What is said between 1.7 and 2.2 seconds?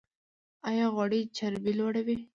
لوړوي؟